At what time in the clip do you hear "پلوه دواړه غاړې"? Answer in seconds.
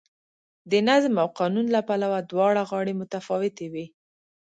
1.87-2.93